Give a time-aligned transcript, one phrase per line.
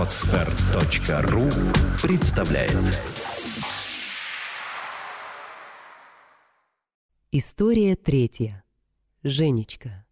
[0.00, 1.50] Отстар.ру
[2.02, 2.72] представляет
[7.30, 8.64] История третья.
[9.22, 10.06] Женечка.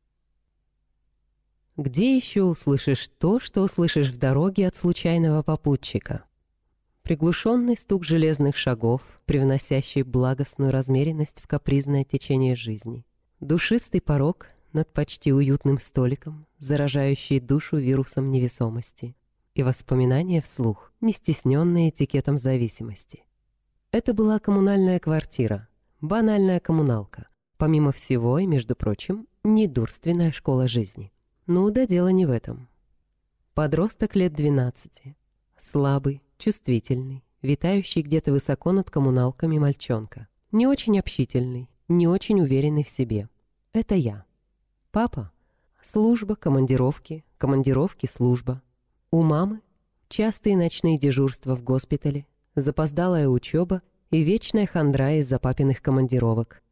[1.78, 6.24] Где еще услышишь то, что услышишь в дороге от случайного попутчика?
[7.02, 13.06] Приглушенный стук железных шагов, привносящий благостную размеренность в капризное течение жизни.
[13.40, 19.14] Душистый порог над почти уютным столиком, заражающий душу вирусом невесомости.
[19.58, 23.24] И воспоминания вслух, не стесненные этикетом зависимости.
[23.90, 25.66] Это была коммунальная квартира,
[26.00, 27.26] банальная коммуналка.
[27.56, 31.12] Помимо всего и, между прочим, недурственная школа жизни.
[31.48, 32.68] Ну да дело не в этом.
[33.54, 35.16] Подросток лет 12.
[35.58, 40.28] Слабый, чувствительный, витающий где-то высоко над коммуналками мальчонка.
[40.52, 43.28] Не очень общительный, не очень уверенный в себе.
[43.72, 44.24] Это я.
[44.92, 45.32] Папа—
[45.82, 48.62] служба, командировки, командировки, служба.
[49.10, 49.62] У мамы—
[50.10, 56.62] частые ночные дежурства в госпитале, запоздалая учеба и вечная хандра из-за папиных командировок.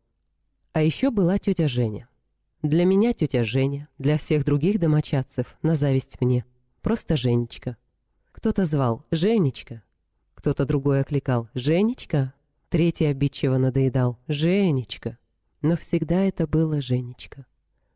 [0.75, 2.11] А еще была тетя Женя.
[2.61, 6.45] Для меня тетя Женя, для всех других домочадцев, на зависть мне.
[6.83, 7.79] Просто Женечка.
[8.33, 9.83] Кто-то звал «Женечка»,
[10.35, 12.35] кто-то другой окликал «Женечка»,
[12.69, 15.17] третий обидчиво надоедал «Женечка».
[15.63, 17.47] Но всегда это было Женечка.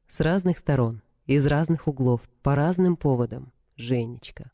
[0.08, 3.52] С разных сторон, из разных углов, по разным поводам.
[3.80, 4.52] Женечка.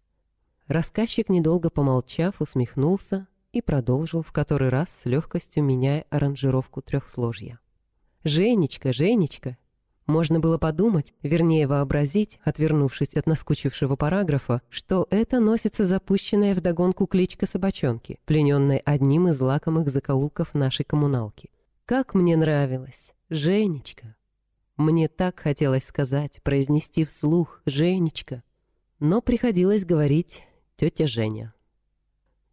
[0.69, 7.59] Рассказчик, недолго помолчав, усмехнулся и продолжил в который раз с легкостью меняя аранжировку трехсложья.
[8.23, 9.59] «Женечка, Женечка!»
[10.07, 17.47] Можно было подумать, вернее вообразить, отвернувшись от наскучившего параграфа, что это носится запущенная вдогонку кличка
[17.47, 21.51] собачонки, плененной одним из лакомых закоулков нашей коммуналки.
[21.85, 23.13] Как мне нравилось!
[23.29, 24.15] Женечка!
[24.77, 28.45] Мне так хотелось сказать, произнести вслух «Женечка».
[28.99, 30.43] Но приходилось говорить
[30.77, 31.53] «тетя Женя».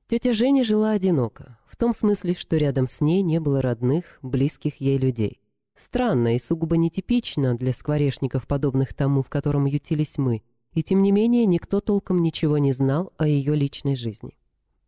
[0.07, 4.81] Тетя Женя жила одиноко, в том смысле, что рядом с ней не было родных, близких
[4.81, 5.39] ей людей.
[5.75, 10.43] Странно и сугубо нетипично для скворечников, подобных тому, в котором ютились мы,
[10.73, 14.37] и тем не менее никто толком ничего не знал о ее личной жизни.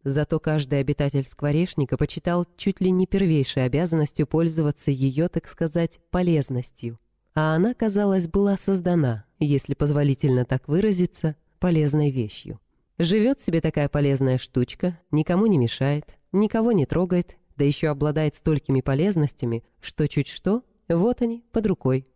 [0.04, 7.00] Зато каждый обитатель скворечника почитал чуть ли не первейшей обязанностью пользоваться ее, так сказать, полезностью,
[7.34, 12.60] а она, казалось, была создана, если позволительно так выразиться, полезной вещью.
[12.98, 18.82] Живет себе такая полезная штучка, никому не мешает, никого не трогает, да еще обладает столькими
[18.82, 22.08] полезностями, что чуть что, вот они, под рукой.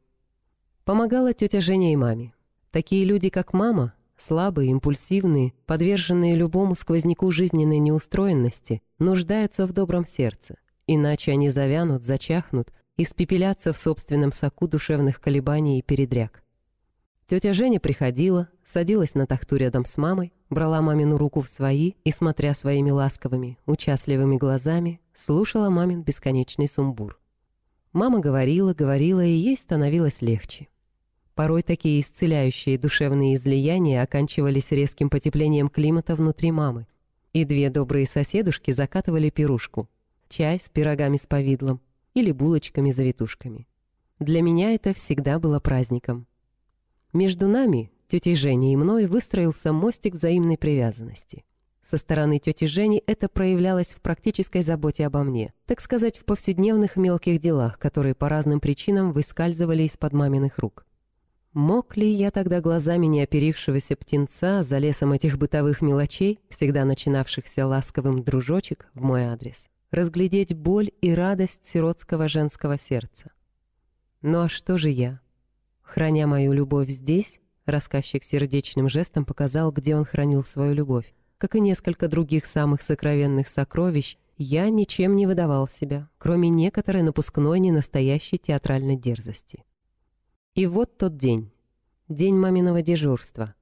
[0.85, 2.33] Помогала тетя Женя и маме.
[2.72, 10.56] Такие люди, как мама, слабые, импульсивные, подверженные любому сквозняку жизненной неустроенности, нуждаются в добром сердце,
[10.88, 16.44] иначе они завянут, зачахнут, испепеляться в собственном соку душевных колебаний и передряг.
[17.29, 22.09] Тетя Женя приходила, садилась на тахту рядом с мамой, брала мамину руку в свои и,
[22.09, 27.19] смотря своими ласковыми, участливыми глазами, слушала мамин бесконечный сумбур.
[27.94, 30.69] Мама говорила, говорила, и ей становилось легче.
[31.35, 36.88] Порой такие исцеляющие душевные излияния оканчивались резким потеплением климата внутри мамы,
[37.34, 39.88] и две добрые соседушки закатывали пирушку.
[40.29, 41.79] Чай с пирогами с повидлом,
[42.16, 43.68] или булочками-завитушками.
[44.18, 46.25] Для меня это всегда было праздником.
[47.13, 51.43] Между нами, тетей Женей и мной, выстроился мостик взаимной привязанности.
[51.89, 56.97] Со стороны тети Жени это проявлялось в практической заботе обо мне, так сказать, в повседневных
[56.97, 60.85] мелких делах, которые по разным причинам выскальзывали из-под маминых рук.
[61.53, 68.23] Мог ли я тогда глазами неоперившегося птенца за лесом этих бытовых мелочей, всегда начинавшихся ласковым
[68.23, 73.31] дружочек в мой адрес, разглядеть боль и радость сиротского женского сердца.
[74.21, 75.21] Ну а что же я?
[75.89, 81.16] Храня мою любовь здесь, рассказчик сердечным жестом показал, где он хранил свою любовь.
[81.39, 87.59] Как и несколько других самых сокровенных сокровищ, я ничем не выдавал себя, кроме некоторой напускной
[87.59, 89.66] ненастоящей театральной дерзости.
[90.53, 91.51] И вот тот день.
[92.07, 93.56] День маминого дежурства.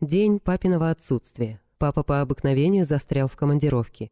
[0.00, 1.60] День папиного отсутствия.
[1.76, 4.10] Папа по обыкновению застрял в командировке.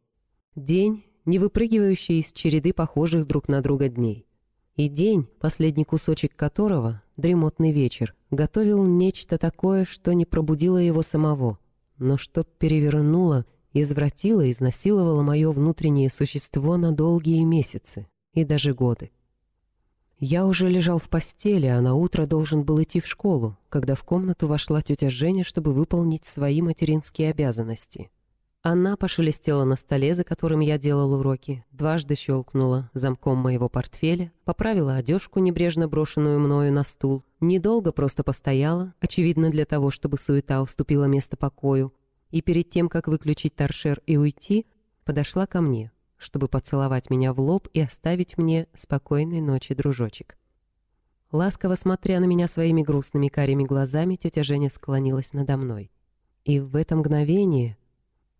[0.55, 4.27] День, не выпрыгивающий из череды похожих друг на друга дней.
[4.75, 11.59] И день, последний кусочек которого, дремотный вечер, готовил нечто такое, что не пробудило его самого,
[11.97, 19.11] но что перевернуло, извратило, изнасиловало мое внутреннее существо на долгие месяцы и даже годы.
[20.19, 24.03] Я уже лежал в постели, а на утро должен был идти в школу, когда в
[24.03, 28.09] комнату вошла тетя Женя, чтобы выполнить свои материнские обязанности.
[28.67, 34.95] Она пошелестела на столе, за которым я делал уроки, дважды щелкнула замком моего портфеля, поправила
[34.95, 41.05] одежку, небрежно брошенную мною на стул, недолго просто постояла, очевидно для того, чтобы суета уступила
[41.05, 41.93] место покою,
[42.31, 44.65] и перед тем, как выключить торшер и уйти,
[45.03, 50.39] подошла ко мне, чтобы поцеловать меня в лоб и оставить мне спокойной ночи, дружочек.
[51.31, 55.91] Ласково смотря на меня своими грустными карими глазами, тетя Женя склонилась надо мной.
[56.45, 57.77] И в это мгновение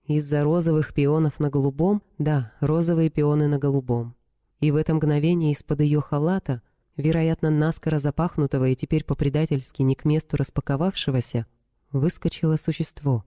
[0.07, 4.15] из-за розовых пионов на голубом, да, розовые пионы на голубом,
[4.59, 6.61] и в это мгновение из-под ее халата,
[6.97, 11.45] вероятно, наскоро запахнутого и теперь по-предательски не к месту распаковавшегося,
[11.91, 13.25] выскочило существо.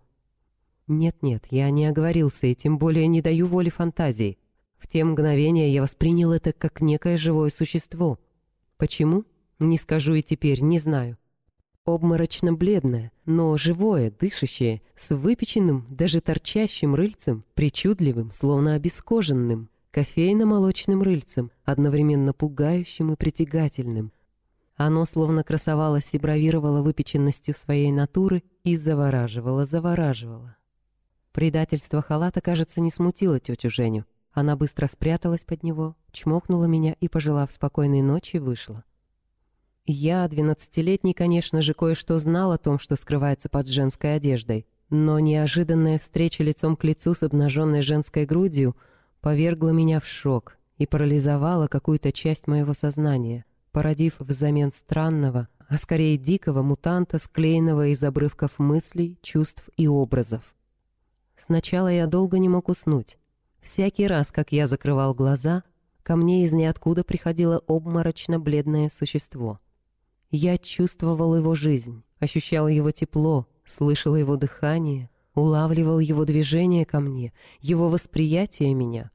[0.87, 4.39] Нет-нет, я не оговорился и тем более не даю воли фантазии.
[4.79, 8.19] В те мгновения я воспринял это как некое живое существо.
[8.77, 9.25] Почему?
[9.59, 11.19] Не скажу и теперь, не знаю.
[11.89, 22.35] Обморочно-бледное, но живое, дышащее, с выпеченным, даже торчащим рыльцем, причудливым, словно обескоженным, кофейно-молочным рыльцем, одновременно
[22.35, 24.13] пугающим и притягательным.
[24.77, 30.57] Оно словно красовалось и бравировало выпеченностью своей натуры и завораживало, завораживало.
[31.33, 34.05] Предательство халата, кажется, не смутило тетю Женю.
[34.33, 38.85] Она быстро спряталась под него, чмокнула меня и, пожелав спокойной ночи, вышла.
[39.91, 45.99] Я, двенадцатилетний, конечно же, кое-что знал о том, что скрывается под женской одеждой, но неожиданная
[45.99, 48.77] встреча лицом к лицу с обнаженной женской грудью
[49.23, 56.19] повергла меня в шок и парализовала какую-то часть моего сознания, породив взамен странного, а скорее
[56.19, 60.55] дикого мутанта, склеенного из обрывков мыслей, чувств и образов.
[61.35, 63.17] Сначала я долго не мог уснуть.
[63.63, 65.65] Всякий раз, как я закрывал глаза,
[66.03, 69.61] ко мне из ниоткуда приходило обморочно-бледное существо—
[70.31, 77.33] я чувствовал его жизнь, ощущал его тепло, слышал его дыхание, улавливал его движение ко мне,
[77.61, 79.11] его восприятие меня.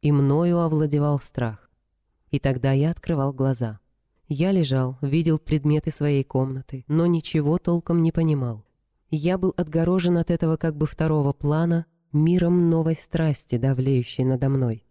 [0.00, 1.70] И мною овладевал страх.
[2.30, 3.80] И тогда я открывал глаза.
[4.28, 8.64] Я лежал, видел предметы своей комнаты, но ничего толком не понимал.
[9.10, 14.84] Я был отгорожен от этого как бы второго плана миром новой страсти, давлеющей надо мной.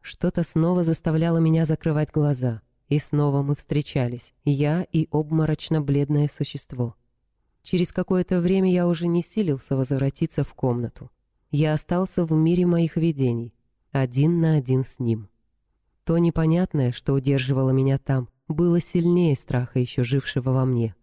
[0.00, 2.62] Что-то снова заставляло меня закрывать глаза—
[2.94, 6.94] и снова мы встречались, я и обморочно-бледное существо.
[7.62, 11.10] Через какое-то время я уже не силился возвратиться в комнату.
[11.50, 13.54] Я остался в мире моих видений,
[13.92, 15.28] один на один с ним.
[16.04, 20.94] То непонятное, что удерживало меня там, было сильнее страха, еще жившего во мне.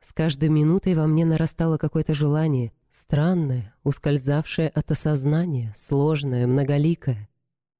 [0.00, 7.28] С каждой минутой во мне нарастало какое-то желание, странное, ускользавшее от осознания, сложное, многоликое.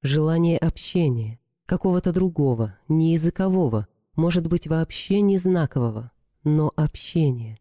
[0.03, 1.40] Желание общения,
[1.71, 3.87] какого-то другого, не языкового,
[4.17, 6.11] может быть, вообще не знакового,
[6.43, 7.61] но общения.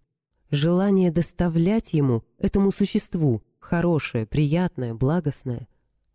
[0.49, 5.67] Желание доставлять ему, этому существу, хорошее, приятное, благостное.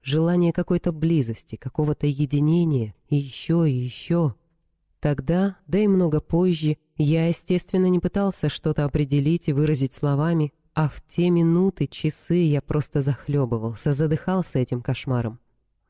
[0.03, 4.35] Желание какой-то близости, какого-то единения, и еще, и еще.
[4.99, 10.89] Тогда, да и много позже, я, естественно, не пытался что-то определить и выразить словами, а
[10.89, 15.39] в те минуты, часы я просто захлебывался, задыхался этим кошмаром.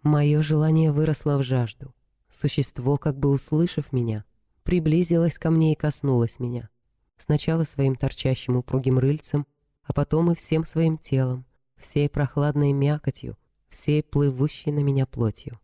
[0.05, 1.95] Мое желание выросло в жажду.
[2.29, 4.27] Существо, как бы услышав меня,
[4.63, 6.69] приблизилось ко мне и коснулось меня.
[7.17, 9.47] Сначала своим торчащим упругим рыльцем,
[9.83, 11.47] а потом и всем своим телом,
[11.77, 13.39] всей прохладной мякотью,
[13.71, 15.59] всей плывущей на меня плотью.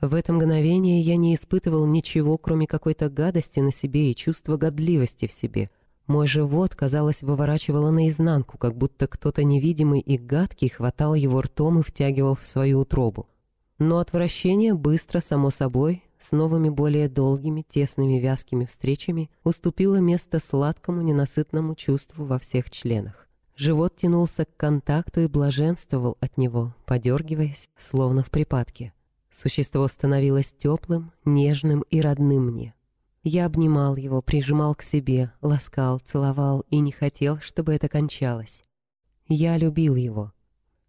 [0.00, 5.26] В это мгновение я не испытывал ничего, кроме какой-то гадости на себе и чувства годливости
[5.26, 5.68] в себе.
[6.06, 11.82] Мой живот, казалось, выворачивало наизнанку, как будто кто-то невидимый и гадкий хватал его ртом и
[11.82, 13.28] втягивал в свою утробу.
[13.78, 21.02] Но отвращение быстро, само собой, с новыми более долгими, тесными, вязкими встречами уступило место сладкому,
[21.02, 23.28] ненасытному чувству во всех членах.
[23.54, 28.92] Живот тянулся к контакту и блаженствовал от него, подергиваясь, словно в припадке.
[29.30, 32.74] Существо становилось теплым, нежным и родным мне.
[33.22, 38.62] Я обнимал его, прижимал к себе, ласкал, целовал и не хотел, чтобы это кончалось.
[39.26, 40.32] Я любил его.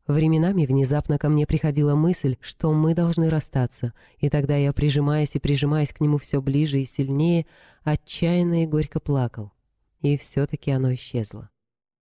[0.08, 5.40] Временами внезапно ко мне приходила мысль, что мы должны расстаться, и тогда я, прижимаясь и
[5.40, 7.46] прижимаясь к нему все ближе и сильнее,
[7.84, 9.52] отчаянно и горько плакал.
[10.00, 11.50] И все-таки оно исчезло.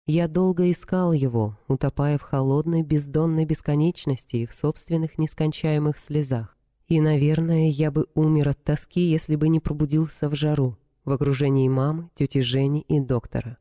[0.04, 6.58] Я долго искал его, утопая в холодной бездонной бесконечности и в собственных нескончаемых слезах.
[6.88, 11.68] И, наверное, я бы умер от тоски, если бы не пробудился в жару, в окружении
[11.68, 13.58] мамы, тети Жени и доктора.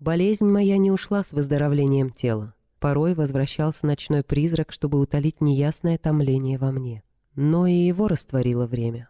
[0.00, 2.54] Болезнь моя не ушла с выздоровлением тела.
[2.78, 7.02] Порой возвращался ночной призрак, чтобы утолить неясное томление во мне.
[7.34, 9.08] Но и его растворило время.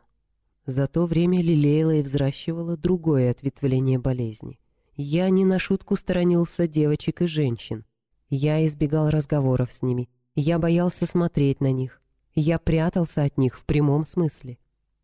[0.65, 4.59] За то время лелеяло и взращивало другое ответвление болезни.
[4.97, 7.85] Я не на шутку сторонился девочек и женщин.
[8.31, 10.09] Я избегал разговоров с ними.
[10.35, 12.03] Я боялся смотреть на них.
[12.35, 14.59] Я прятался от них в прямом смысле.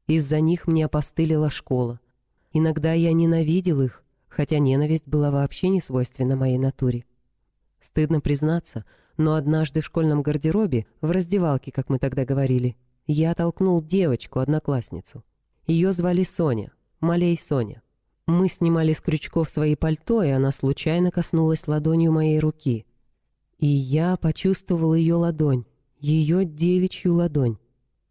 [0.06, 2.00] Из-за них мне опостылила школа.
[2.52, 7.04] Иногда я ненавидел их, хотя ненависть была вообще не свойственна моей натуре.
[7.85, 8.87] Стыдно признаться,
[9.19, 12.76] но однажды в школьном гардеробе, в раздевалке, как мы тогда говорили,
[13.07, 15.23] я толкнул девочку, одноклассницу.
[15.67, 17.83] Ее звали Соня, Малей Соня.
[18.26, 22.87] Мы снимали с крючков свои пальто, и она случайно коснулась ладонью моей руки.
[23.59, 25.67] И я почувствовал ее ладонь,
[25.99, 27.59] ее девичью ладонь.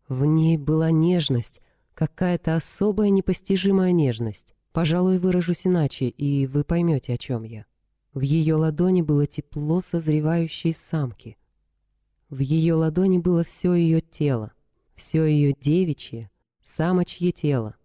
[0.07, 1.61] В ней была нежность,
[1.95, 4.53] какая-то особая непостижимая нежность.
[4.71, 7.65] Пожалуй, выражусь иначе, и вы поймете, о чем я.
[8.13, 11.35] В ее ладони было тепло созревающей самки.
[12.29, 14.51] В ее ладони было все ее тело,
[14.93, 16.29] все ее девичье,
[16.61, 17.75] самочье тело.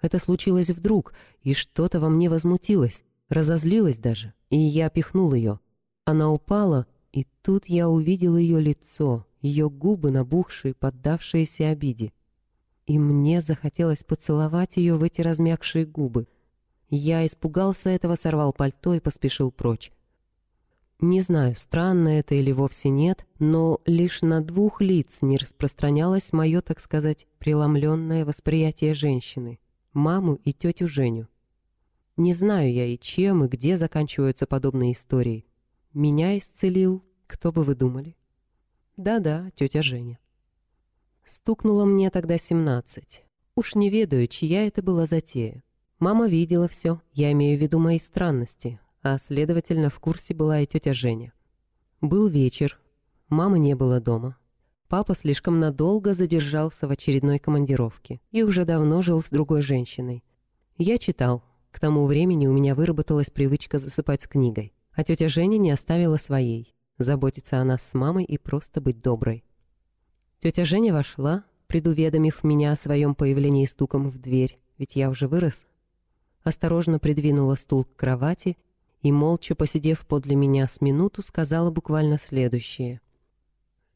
[0.00, 1.12] Это случилось вдруг,
[1.42, 5.60] и что-то во мне возмутилось, разозлилось даже, и я пихнул ее.
[6.04, 12.12] Она упала, и тут я увидел ее лицо, ее губы набухшие, поддавшиеся обиде.
[12.86, 16.26] И мне захотелось поцеловать ее в эти размягшие губы.
[16.88, 19.92] Я испугался этого, сорвал пальто и поспешил прочь.
[21.00, 26.62] Не знаю, странно это или вовсе нет, но лишь на двух лиц не распространялось мое,
[26.62, 29.58] так сказать, преломленное восприятие женщины,
[29.92, 31.28] маму и тетю Женю.
[32.16, 35.44] Не знаю я и чем, и где заканчиваются подобные истории.
[35.92, 38.16] Меня исцелил, кто бы вы думали?
[38.96, 40.18] Да-да, тетя Женя.
[41.26, 43.22] Стукнуло мне тогда семнадцать.
[43.54, 45.62] Уж не ведаю, чья это была затея.
[45.98, 50.66] Мама видела все, я имею в виду мои странности, а, следовательно, в курсе была и
[50.66, 51.32] тетя Женя.
[52.02, 52.78] Был вечер,
[53.28, 54.36] мамы не было дома.
[54.88, 60.22] Папа слишком надолго задержался в очередной командировке и уже давно жил с другой женщиной.
[60.76, 61.42] Я читал.
[61.70, 66.18] К тому времени у меня выработалась привычка засыпать с книгой, а тетя Женя не оставила
[66.18, 66.74] своей.
[66.98, 69.44] Заботиться о нас с мамой и просто быть доброй.
[70.40, 75.66] Тетя Женя вошла, предуведомив меня о своем появлении стуком в дверь, ведь я уже вырос.
[76.46, 78.56] Осторожно придвинула стул к кровати
[79.02, 83.00] и, молча посидев подле меня с минуту, сказала буквально следующее.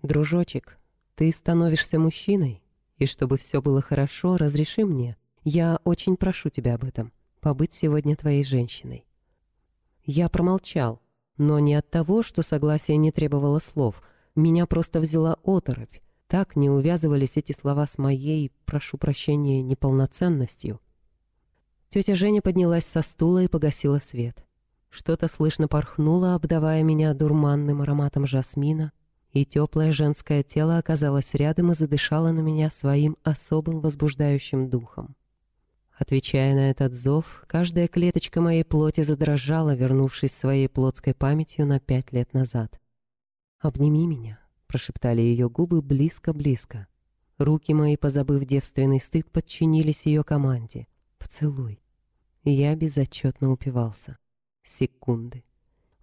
[0.03, 0.77] «Дружочек,
[1.15, 2.61] ты становишься мужчиной,
[2.97, 8.17] и чтобы все было хорошо, разреши мне, я очень прошу тебя об этом, побыть сегодня
[8.17, 9.07] твоей женщиной».
[10.03, 11.01] Я промолчал,
[11.37, 14.03] но не от того, что согласие не требовало слов.
[14.35, 15.99] Меня просто взяла оторопь.
[16.27, 20.81] Так не увязывались эти слова с моей, прошу прощения, неполноценностью.
[21.91, 24.45] Тетя Женя поднялась со стула и погасила свет.
[24.91, 28.93] Что-то слышно порхнуло, обдавая меня дурманным ароматом жасмина,
[29.33, 35.17] и теплое женское тело оказалось рядом и задышало на меня своим особым возбуждающим духом.
[35.99, 42.13] Отвечая на этот зов, каждая клеточка моей плоти задрожала, вернувшись своей плотской памятью на пять
[42.13, 42.81] лет назад.
[43.59, 46.87] «Обними меня»,— прошептали ее губы близко-близко.
[47.37, 50.87] Руки мои, позабыв девственный стыд, подчинились ее команде.
[51.21, 51.81] «Поцелуй».
[52.43, 54.19] Я безотчетно упивался.
[54.65, 55.45] Секунды.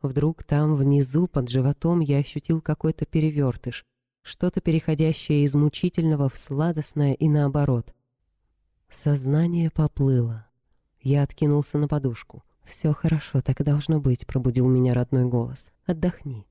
[0.01, 3.83] Вдруг там, внизу, под животом, я ощутил какой-то перевертыш,
[4.21, 7.93] что-то переходящее из мучительного в сладостное и наоборот.
[8.89, 10.47] Сознание поплыло.
[11.01, 12.43] Я откинулся на подушку.
[12.63, 15.71] «Все хорошо, так и должно быть»,— пробудил меня родной голос.
[15.85, 16.45] «Отдохни».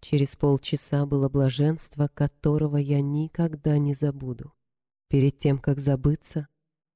[0.00, 4.52] Через полчаса было блаженство, которого я никогда не забуду.
[5.08, 6.48] Перед тем, как забыться,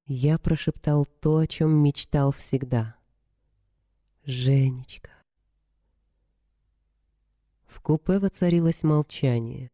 [0.05, 2.95] я прошептал то, о чем мечтал всегда.
[4.25, 5.09] «Женечка».
[7.65, 9.71] В купе воцарилось молчание.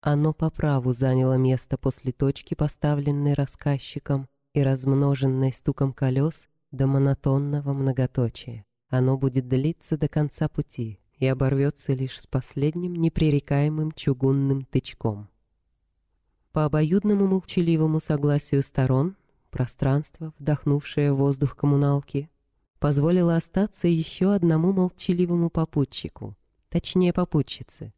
[0.00, 7.72] Оно по праву заняло место после точки, поставленной рассказчиком и размноженной стуком колес до монотонного
[7.72, 8.64] многоточия.
[8.88, 15.28] Оно будет длиться до конца пути и оборвется лишь с последним непререкаемым чугунным тычком.
[16.52, 19.16] По обоюдному молчаливому согласию сторон
[19.56, 22.28] пространство, вдохнувшее воздух коммуналки,
[22.78, 26.36] позволило остаться еще одному молчаливому попутчику,
[26.68, 27.94] точнее попутчице,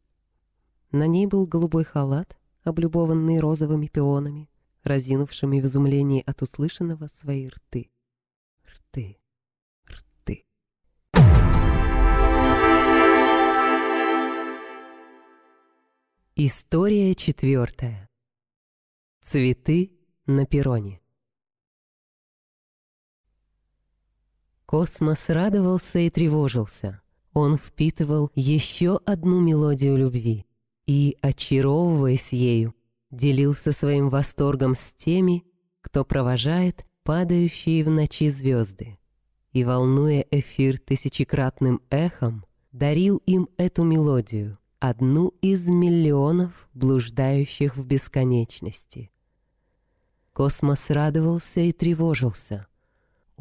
[0.91, 4.49] на ней был голубой халат, облюбованный розовыми пионами,
[4.83, 7.91] разинувшими в изумлении от услышанного свои рты.
[8.65, 9.17] Рты.
[9.87, 10.45] Рты.
[16.35, 18.09] История четвертая.
[19.23, 19.91] Цветы
[20.25, 21.01] на перроне.
[24.69, 27.01] Космос радовался и тревожился.
[27.33, 30.45] Он впитывал еще одну мелодию любви
[30.85, 32.75] и, очаровываясь ею,
[33.09, 35.43] делился своим восторгом с теми,
[35.81, 38.99] кто провожает падающие в ночи звезды,
[39.53, 49.09] и, волнуя эфир тысячекратным эхом, дарил им эту мелодию, одну из миллионов, блуждающих в бесконечности.
[50.31, 52.68] Космос радовался и тревожился.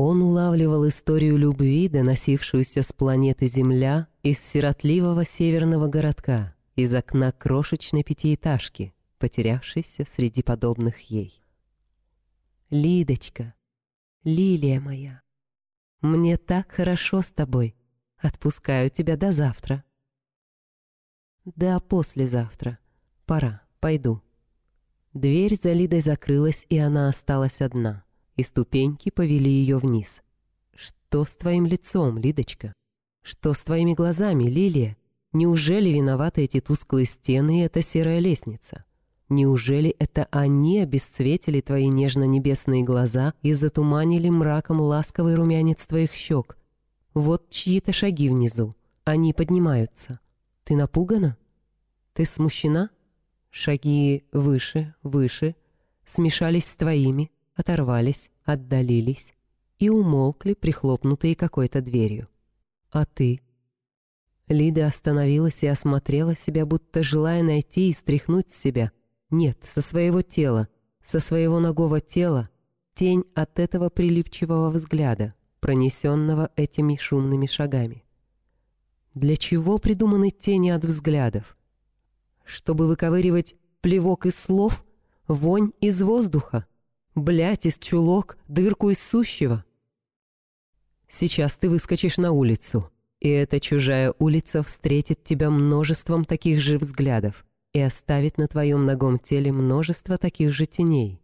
[0.01, 8.05] Он улавливал историю любви, доносившуюся с планеты Земля из сиротливого северного городка, из окна крошечной
[8.05, 11.43] пятиэтажки, потерявшейся среди подобных ей.
[12.71, 13.55] «Лидочка,
[14.23, 15.21] лилия моя,
[16.01, 17.75] мне так хорошо с тобой.
[18.19, 19.83] Отпускаю тебя до завтра».
[21.45, 22.79] «Да послезавтра.
[23.27, 24.23] Пора, пойду».
[25.13, 28.05] Дверь за Лидой закрылась, и она осталась одна,
[28.39, 30.23] и ступеньки повели ее вниз.
[30.75, 32.73] «Что с твоим лицом, Лидочка?
[33.21, 34.97] Что с твоими глазами, Лилия?
[35.33, 38.85] Неужели виноваты эти тусклые стены и эта серая лестница?
[39.29, 46.57] Неужели это они обесцветили твои нежно-небесные глаза и затуманили мраком ласковый румянец твоих щек?
[47.15, 48.73] Вот чьи-то шаги внизу.
[49.05, 50.21] Они поднимаются.
[50.65, 51.37] Ты напугана?
[52.15, 52.91] Ты смущена?
[53.51, 55.57] Шаги выше, выше,
[56.07, 59.35] смешались с твоими, оторвались, отдалились
[59.79, 62.29] и умолкли, прихлопнутые какой-то дверью.
[62.91, 63.41] А ты?
[64.47, 68.93] Лида остановилась и осмотрела себя, будто желая найти и стряхнуть с себя.
[69.31, 70.69] Нет, со своего тела,
[71.03, 72.49] со своего ногого тела,
[72.95, 78.05] тень от этого прилипчивого взгляда, пронесенного этими шумными шагами.
[79.15, 81.57] Для чего придуманы тени от взглядов?
[82.45, 84.85] Чтобы выковыривать плевок из слов,
[85.27, 86.67] вонь из воздуха,
[87.23, 89.65] блять из чулок, дырку из сущего?
[91.09, 97.45] Сейчас ты выскочишь на улицу, и эта чужая улица встретит тебя множеством таких же взглядов
[97.73, 101.21] и оставит на твоем ногом теле множество таких же теней.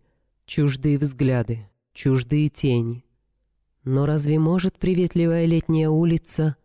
[0.46, 3.04] Чуждые взгляды, чуждые тени.
[3.82, 6.56] Но разве может приветливая летняя улица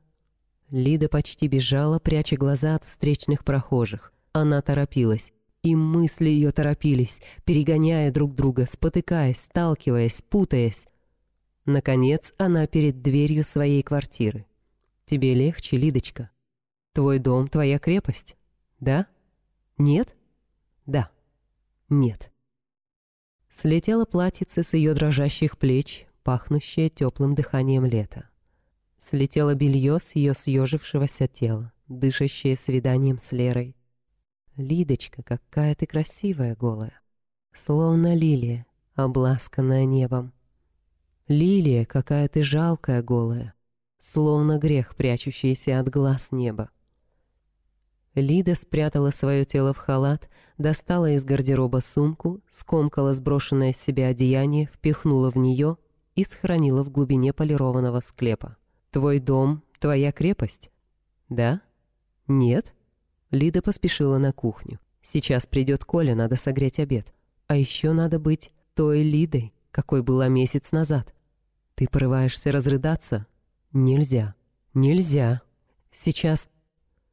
[0.71, 4.13] Лида почти бежала, пряча глаза от встречных прохожих.
[4.33, 5.33] Она торопилась.
[5.61, 10.87] И мысли ее торопились, перегоняя друг друга, спотыкаясь, сталкиваясь, путаясь.
[11.65, 14.45] Наконец, она перед дверью своей квартиры.
[15.05, 16.29] «Тебе легче, Лидочка?
[16.93, 18.37] Твой дом— твоя крепость?
[18.79, 19.07] Да?
[19.77, 20.15] Нет?
[20.85, 21.11] Да.
[21.89, 22.31] Нет».
[23.49, 28.29] Слетело платьице с ее дрожащих плеч, пахнущее теплым дыханием лета.
[28.97, 33.75] Слетело белье с ее съежившегося тела, дышащее свиданием с Лерой.
[34.59, 36.99] «Лидочка, какая ты красивая голая!
[37.53, 40.33] Словно лилия, обласканная небом.
[41.29, 43.53] Лилия, какая ты жалкая голая,
[44.01, 46.71] словно грех, прячущийся от глаз неба.
[48.15, 54.65] Лида спрятала свое тело в халат, достала из гардероба сумку, скомкала сброшенное с себя одеяние,
[54.65, 55.77] впихнула в нее
[56.15, 58.57] и сохранила в глубине полированного склепа.
[58.91, 60.69] Твой дом— твоя крепость?
[61.29, 61.61] Да?
[62.27, 62.73] Нет?
[63.31, 64.79] Лида поспешила на кухню.
[65.01, 67.13] Сейчас придет Коля, надо согреть обед.
[67.47, 71.13] А еще надо быть той Лидой, какой была месяц назад.
[71.75, 73.27] Ты порываешься разрыдаться?
[73.71, 74.35] Нельзя.
[74.73, 75.41] Нельзя.
[75.91, 76.49] Сейчас.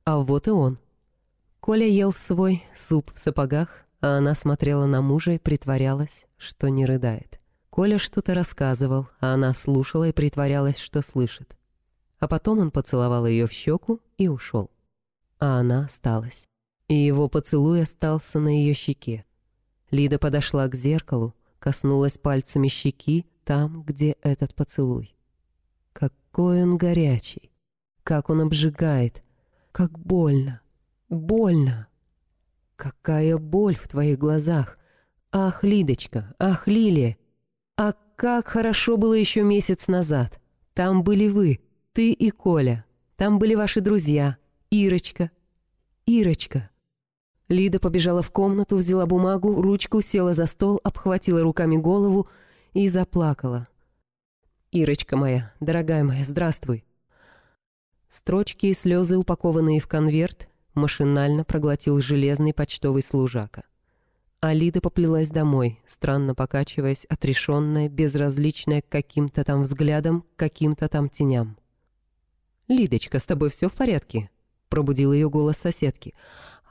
[0.05, 0.79] А вот и он.
[1.61, 6.87] Коля ел свой суп в сапогах, а она смотрела на мужа и притворялась, что не
[6.87, 7.41] рыдает.
[7.71, 11.57] Коля что-то рассказывал, а она слушала и притворялась, что слышит.
[12.19, 14.71] А потом он поцеловал ее в щеку и ушел.
[15.39, 16.49] А она осталась.
[16.89, 19.25] И его поцелуй остался на ее щеке.
[19.91, 25.17] Лида подошла к зеркалу, коснулась пальцами щеки там, где этот поцелуй.
[25.93, 27.51] Какой он горячий,
[28.03, 29.23] как он обжигает,
[29.73, 30.61] как больно,
[31.09, 31.89] больно.
[32.77, 34.79] Какая боль в твоих глазах.
[35.33, 37.17] Ах, Лидочка, ах, Лилия.
[37.77, 40.41] А как хорошо было еще месяц назад.
[40.75, 41.61] Там были вы,
[41.93, 42.85] ты и Коля.
[43.17, 44.37] Там были ваши друзья.
[44.71, 45.31] Ирочка.
[46.07, 46.71] Ирочка.
[47.49, 52.29] Лида побежала в комнату, взяла бумагу, ручку, села за стол, обхватила руками голову
[52.75, 53.69] и заплакала.
[54.73, 56.85] «Ирочка моя, дорогая моя, здравствуй!»
[58.09, 63.63] Строчки и слезы, упакованные в конверт, машинально проглотил железный почтовый служака.
[64.41, 71.09] А Лида поплелась домой, странно покачиваясь, отрешенная, безразличная к каким-то там взглядам, к каким-то там
[71.09, 71.57] теням.
[72.67, 74.29] «Лидочка, с тобой все в порядке?»—
[74.69, 76.15] пробудил ее голос соседки.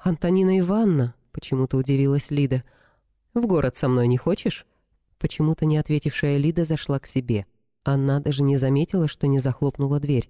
[0.03, 2.63] «Антонина Ивановна?»— почему-то удивилась Лида.
[3.33, 4.65] «В город со мной не хочешь?»
[5.17, 7.45] Почему-то не ответившая Лида зашла к себе.
[7.83, 10.29] Она даже не заметила, что не захлопнула дверь.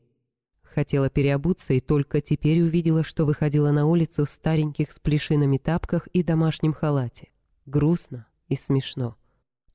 [0.63, 6.07] Хотела переобуться и только теперь увидела, что выходила на улицу в стареньких с плешинами тапках
[6.07, 7.29] и домашнем халате.
[7.65, 9.15] Грустно и смешно.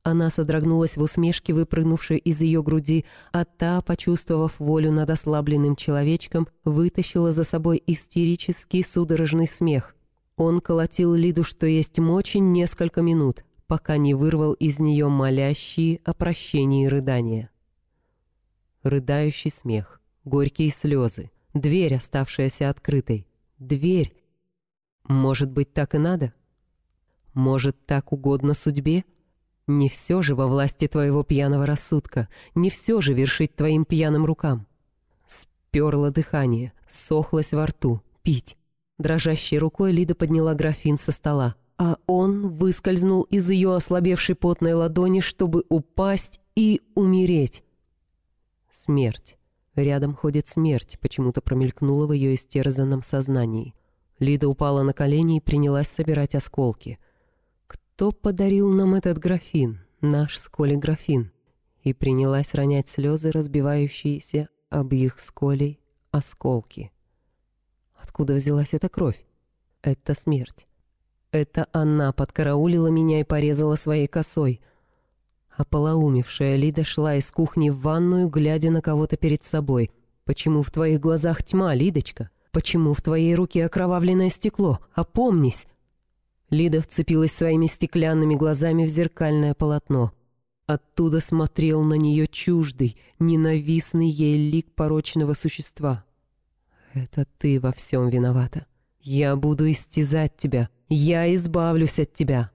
[0.03, 6.49] Она содрогнулась в усмешке, выпрыгнувшей из ее груди, а та, почувствовав волю над ослабленным человечком,
[6.65, 9.95] вытащила за собой истерический судорожный смех.
[10.37, 16.15] Он колотил Лиду, что есть мочи, несколько минут, пока не вырвал из нее молящие о
[16.15, 17.51] прощении рыдания.
[18.83, 23.27] Рыдающий смех, горькие слезы, дверь, оставшаяся открытой.
[23.59, 24.17] Дверь.
[25.05, 26.33] Может быть, так и надо?
[27.35, 29.05] Может, так угодно судьбе?
[29.67, 34.67] Не все же во власти твоего пьяного рассудка, не все же вершить твоим пьяным рукам.
[35.27, 38.57] Сперло дыхание, сохлось во рту, пить.
[38.99, 45.21] Дрожащей рукой Лида подняла графин со стола, а он выскользнул из ее ослабевшей потной ладони,
[45.21, 47.63] чтобы упасть и умереть.
[48.71, 49.37] Смерть.
[49.77, 53.75] Рядом ходит смерть, почему-то промелькнула в ее истерзанном сознании.
[54.19, 56.99] Лида упала на колени и принялась собирать осколки—
[58.01, 61.33] кто подарил нам этот графин, наш с Колей графин?»
[61.83, 65.79] И принялась ронять слезы, разбивающиеся об их с Колей
[66.11, 66.93] осколки.
[67.95, 69.23] Откуда взялась эта кровь?
[69.83, 70.67] Это смерть.
[71.31, 74.63] Это она подкараулила меня и порезала своей косой.
[75.55, 79.91] Ополоумевшая Лида шла из кухни в ванную, глядя на кого-то перед собой.
[80.25, 82.31] «Почему в твоих глазах тьма, Лидочка?
[82.51, 84.79] Почему в твоей руке окровавленное стекло?
[84.95, 85.67] Опомнись!
[86.51, 90.13] Лида вцепилась своими стеклянными глазами в зеркальное полотно.
[90.67, 96.05] Оттуда смотрел на нее чуждый, ненавистный ей лик порочного существа.
[96.93, 98.67] «Это ты во всем виновата.
[99.01, 100.69] Я буду истязать тебя.
[100.89, 102.51] Я избавлюсь от тебя».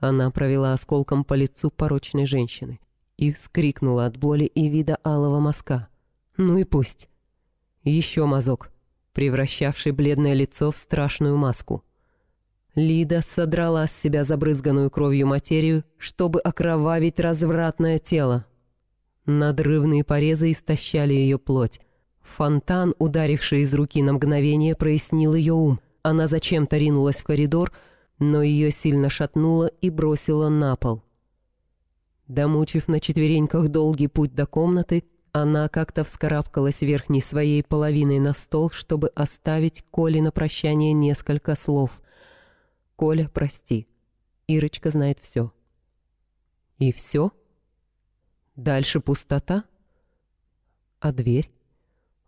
[0.00, 2.80] Она провела осколком по лицу порочной женщины
[3.16, 5.88] и вскрикнула от боли и вида алого мазка.
[6.36, 7.08] «Ну и пусть».
[7.84, 8.72] Еще мазок,
[9.12, 11.84] превращавший бледное лицо в страшную маску.
[12.76, 18.46] Лида содрала с себя забрызганную кровью материю, чтобы окровавить развратное тело.
[19.26, 21.80] Надрывные порезы истощали ее плоть.
[22.22, 25.80] Фонтан, ударивший из руки на мгновение, прояснил ее ум.
[26.02, 27.72] Она зачем-то ринулась в коридор,
[28.18, 31.02] но ее сильно шатнуло и бросило на пол.
[32.28, 38.70] Домучив на четвереньках долгий путь до комнаты, она как-то вскарабкалась верхней своей половиной на стол,
[38.70, 42.00] чтобы оставить Коле на прощание несколько слов—
[43.00, 43.88] Коля, прости.
[44.46, 45.54] Ирочка знает все.
[46.76, 47.32] И все?
[48.56, 49.64] Дальше пустота?
[50.98, 51.50] А дверь?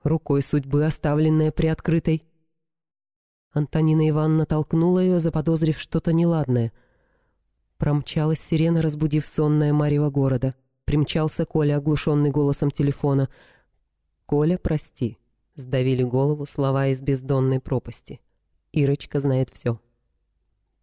[0.02, 2.24] Рукой судьбы, оставленная приоткрытой.
[3.50, 6.72] Антонина Ивановна толкнула ее, заподозрив что-то неладное.
[7.76, 10.54] Промчалась сирена, разбудив сонное марево города.
[10.86, 13.28] Примчался Коля, оглушенный голосом телефона.
[14.24, 15.18] «Коля, прости»,—
[15.54, 18.22] сдавили голову слова из бездонной пропасти.
[18.72, 19.78] Ирочка знает все.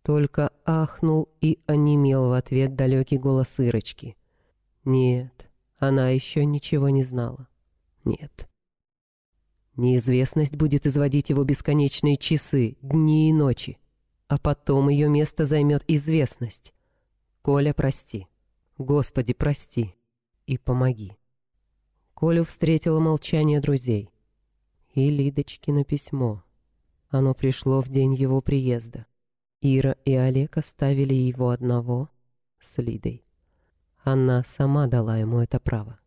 [0.03, 4.15] Только ахнул и онемел в ответ далекий голос Ирочки.
[4.85, 7.47] Нет, она еще ничего не знала.
[8.05, 8.49] Нет.
[9.75, 13.77] Неизвестность будет изводить его бесконечные часы, дни и ночи.
[14.27, 16.73] А потом ее место займет известность.
[17.41, 18.27] Коля, прости.
[18.77, 19.95] Господи, прости.
[20.45, 21.13] И помоги.
[22.13, 24.12] Колю встретило молчание друзей.
[24.93, 26.43] И Лидочкино письмо.
[27.09, 29.05] Оно пришло в день его приезда.
[29.62, 32.10] Ира и Олег оставили его одного
[32.62, 33.26] с Лидой.
[34.02, 36.00] Она сама дала ему это право.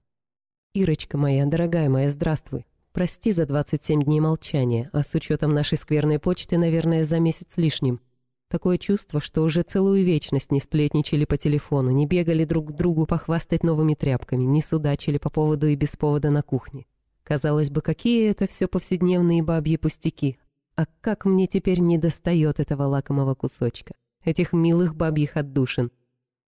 [0.72, 2.64] «Ирочка моя, дорогая моя, здравствуй.
[2.92, 8.00] Прости за 27 дней молчания, а с учетом нашей скверной почты, наверное, за месяц лишним.
[8.48, 13.04] Такое чувство, что уже целую вечность не сплетничали по телефону, не бегали друг к другу
[13.04, 16.86] похвастать новыми тряпками, не судачили по поводу и без повода на кухне.
[17.22, 20.38] Казалось бы, какие это все повседневные бабьи пустяки,
[20.82, 25.92] а как мне теперь не достает этого лакомого кусочка, этих милых бабьих отдушин.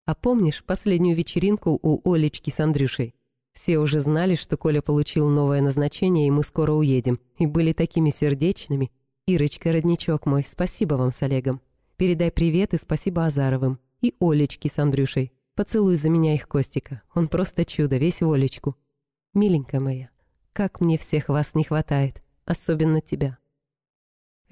[0.06, 3.14] А помнишь последнюю вечеринку у Олечки с Андрюшей?
[3.52, 8.10] Все уже знали, что Коля получил новое назначение, и мы скоро уедем, и были такими
[8.10, 8.90] сердечными.
[9.26, 11.60] Ирочка, родничок мой, спасибо вам с Олегом.
[11.96, 13.78] Передай привет и спасибо Азаровым.
[14.00, 15.32] И Олечке с Андрюшей.
[15.54, 17.02] Поцелуй за меня их Костика.
[17.14, 18.76] Он просто чудо, весь в Олечку.
[19.32, 20.10] Миленькая моя,
[20.52, 23.38] как мне всех вас не хватает, особенно тебя.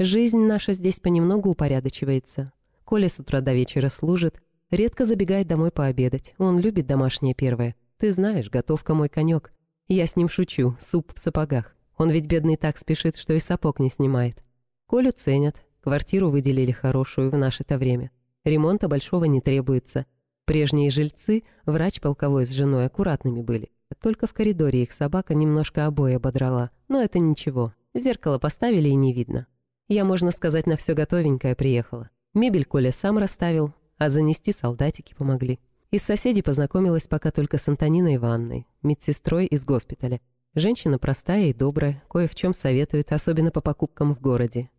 [0.05, 2.53] Жизнь наша здесь понемногу упорядочивается.
[2.85, 6.35] Коля с утра до вечера служит, редко забегает домой пообедать.
[6.39, 7.77] Он любит домашнее первое.
[7.99, 9.53] Ты знаешь, готовка мой конек.
[9.87, 11.77] Я с ним шучу, суп в сапогах.
[11.97, 14.43] Он ведь бедный так спешит, что и сапог не снимает.
[14.89, 18.11] Колю ценят, квартиру выделили хорошую в наше-то время.
[18.43, 20.07] Ремонта большого не требуется.
[20.47, 23.71] Прежние жильцы, врач полковой с женой аккуратными были.
[24.03, 26.73] Только в коридоре их собака немножко обои ободрала.
[26.89, 27.73] Но это ничего.
[27.95, 29.47] Зеркало поставили и не видно.
[29.89, 32.11] Я, можно сказать, на все готовенькое приехала.
[32.35, 35.61] Мебель Коля сам расставил, а занести солдатики помогли.
[35.91, 40.21] Из соседей познакомилась пока только с Антониной Ивановной, медсестрой из госпиталя.
[40.55, 44.71] Женщина простая и добрая, кое в чем советует, особенно по покупкам в городе.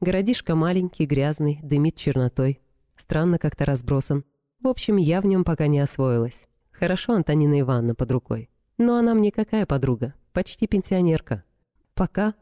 [0.00, 2.60] Городишко маленький, грязный, дымит чернотой.
[2.96, 4.24] Странно как-то разбросан.
[4.60, 6.46] В общем, я в нем пока не освоилась.
[6.70, 8.50] Хорошо Антонина Ивановна под рукой.
[8.78, 10.14] Но она мне какая подруга?
[10.32, 11.44] Почти пенсионерка.
[11.94, 12.34] Пока,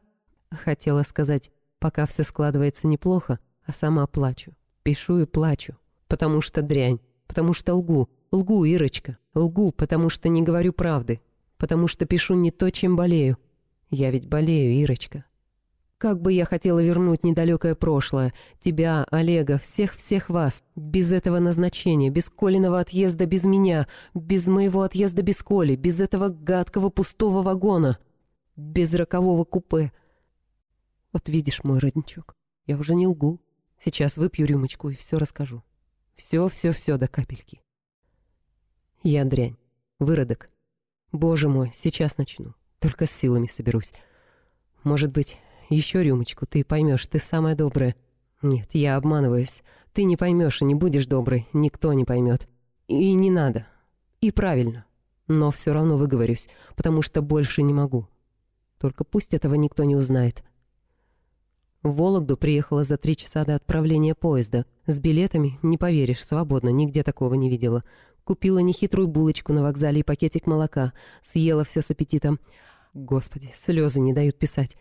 [0.50, 4.52] хотела сказать, пока все складывается неплохо, а сама плачу.
[4.84, 10.42] Пишу и плачу, потому что дрянь, потому что лгу, лгу, Ирочка, лгу, потому что не
[10.42, 11.20] говорю правды,
[11.58, 13.36] потому что пишу не то, чем болею.
[13.90, 15.24] Я ведь болею, Ирочка.
[16.00, 22.30] Как бы я хотела вернуть недалекое прошлое, тебя, Олега, всех-всех вас, без этого назначения, без
[22.30, 27.98] Колиного отъезда без меня, без моего отъезда без Коли, без этого гадкого пустого вагона,
[28.56, 29.92] без рокового купе.
[31.12, 33.40] Вот видишь, мой родничок, я уже не лгу.
[33.82, 35.64] Сейчас выпью рюмочку и все расскажу.
[36.14, 37.62] Все-все-все до капельки.
[39.02, 39.56] Я дрянь,
[39.98, 40.50] выродок.
[41.12, 43.92] Боже мой, сейчас начну, только с силами соберусь.
[44.84, 45.38] Может быть,
[45.70, 47.96] еще рюмочку, ты поймешь, ты самая добрая.
[48.42, 49.62] Нет, я обманываюсь.
[49.92, 52.48] Ты не поймешь и не будешь доброй, никто не поймет.
[52.86, 53.66] И не надо.
[54.20, 54.84] И правильно.
[55.26, 58.08] Но все равно выговорюсь, потому что больше не могу.
[58.78, 60.42] Только пусть этого никто не узнает.
[61.82, 64.66] В Вологду приехала за три часа до отправления поезда.
[64.86, 67.84] С билетами, не поверишь, свободно, нигде такого не видела.
[68.24, 70.92] Купила нехитрую булочку на вокзале и пакетик молока.
[71.22, 72.38] Съела все с аппетитом.
[72.92, 74.76] Господи, слезы не дают писать.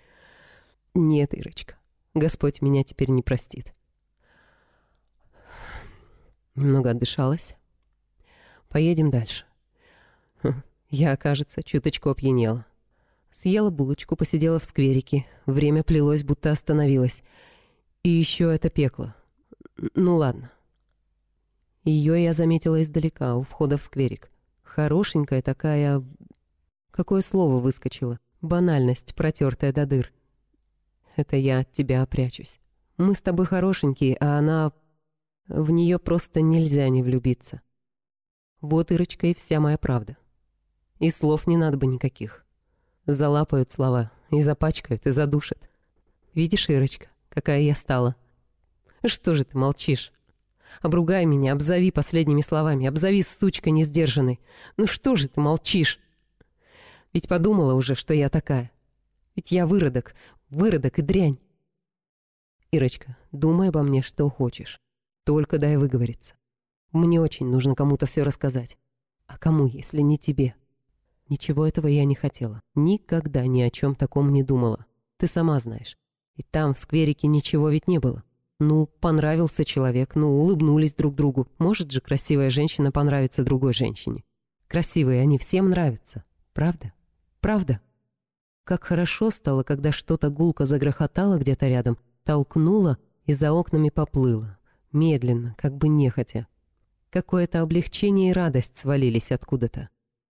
[0.94, 1.76] Нет, Ирочка,
[2.16, 3.74] Господь меня теперь не простит.
[6.56, 7.56] Немного отдышалась.
[8.68, 9.46] Поедем дальше.
[10.44, 12.66] Хм, я, кажется, чуточку опьянела.
[13.42, 15.26] Съела булочку, посидела в скверике.
[15.46, 17.24] Время плелось, будто остановилось.
[18.04, 19.16] И еще это пекло.
[19.96, 20.52] Ну ладно.
[21.86, 24.30] Ее я заметила издалека, у входа в скверик.
[24.62, 26.04] Хорошенькая такая...
[26.92, 28.20] Какое слово выскочило?
[28.42, 30.12] Банальность, протертая до дыр.
[31.16, 32.60] Это я от тебя прячусь.
[32.98, 34.74] Мы с тобой хорошенькие, а она...
[35.48, 37.62] В нее просто нельзя не влюбиться.
[38.60, 40.18] Вот, Ирочка, и вся моя правда.
[41.00, 42.46] И слов не надо бы никаких.
[43.12, 45.68] Залапают слова, и запачкают, и задушат.
[46.36, 48.16] Видишь, Ирочка, какая я стала?
[49.04, 50.14] Что же ты молчишь?
[50.80, 54.40] Обругай меня, обзови последними словами, обзови сучка несдержанной.
[54.78, 56.00] Ну что же ты молчишь?
[57.12, 58.70] Ведь подумала уже, что я такая.
[59.36, 60.14] Ведь я выродок,
[60.52, 61.40] выродок и дрянь.
[62.70, 64.80] Ирочка, думай обо мне, что хочешь.
[65.24, 66.36] Только дай выговориться.
[66.92, 68.78] Мне очень нужно кому-то все рассказать.
[69.26, 70.54] А кому, если не тебе?
[71.30, 72.62] Ничего этого я не хотела.
[72.74, 74.86] Никогда ни о чем таком не думала.
[75.18, 75.96] Ты сама знаешь.
[76.36, 78.24] И там, в скверике, ничего ведь не было.
[78.60, 81.48] Ну, понравился человек, ну, улыбнулись друг другу.
[81.60, 84.24] Может же красивая женщина понравиться другой женщине.
[84.68, 86.24] Красивые они всем нравятся.
[86.54, 86.92] Правда?
[87.40, 87.80] Правда?
[88.64, 94.58] Как хорошо стало, когда что-то гулко загрохотало где-то рядом, толкнуло и за окнами поплыло.
[94.92, 96.48] Медленно, как бы нехотя.
[97.10, 99.90] Какое-то облегчение и радость свалились откуда-то.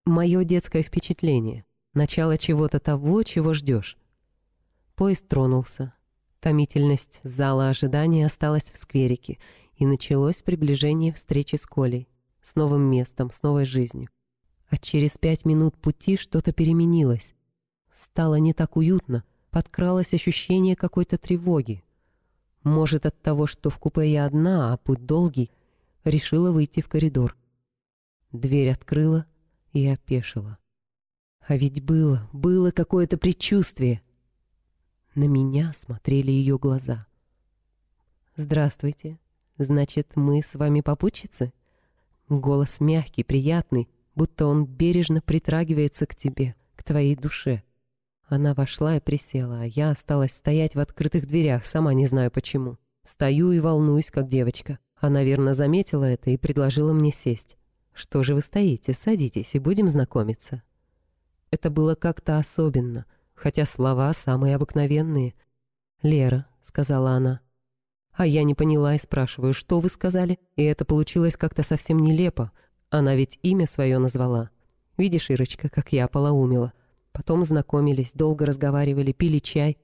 [0.09, 1.67] Мое детское впечатление.
[1.93, 3.99] Начало чего-то того, чего ждешь.
[4.95, 5.93] Поезд тронулся.
[6.41, 9.39] Томительность зала ожидания осталась в скверике,
[9.75, 12.09] и началось приближение встречи с Колей.
[12.41, 14.09] С новым местом, с новой жизнью.
[14.71, 17.35] А через пять минут пути что-то переменилось.
[17.93, 21.85] Стало не так уютно, подкралось ощущение какой-то тревоги.
[22.63, 25.51] Может, от того, что в купе я одна, а путь долгий,
[26.05, 27.37] решила выйти в коридор.
[28.33, 29.27] Дверь открыла
[29.83, 30.59] и опешила.
[31.41, 34.03] А ведь было, было какое-то предчувствие.
[35.15, 37.07] На меня смотрели ее глаза.
[38.37, 39.19] «Здравствуйте.
[39.57, 41.53] Значит, мы с вами попутчицы?»
[42.29, 47.63] Голос мягкий, приятный, будто он бережно притрагивается к тебе, к твоей душе.
[48.27, 52.77] Она вошла и присела, а я осталась стоять в открытых дверях, сама не знаю почему.
[53.05, 54.79] Стою и волнуюсь, как девочка.
[54.97, 57.57] Она, верно, заметила это и предложила мне сесть.
[57.99, 58.95] «Что же вы стоите?
[58.95, 60.63] Садитесь и будем знакомиться».
[61.51, 65.35] Это было как-то особенно, хотя слова самые обыкновенные.
[66.03, 67.41] «Лера»,— сказала она.
[68.13, 70.39] А я не поняла и спрашиваю, что вы сказали?
[70.55, 72.53] И это получилось как-то совсем нелепо.
[72.89, 74.51] Она ведь имя свое назвала.
[74.97, 76.75] Видишь, Ирочка, как я полоумела.
[77.11, 79.77] Потом знакомились, долго разговаривали, пили чай.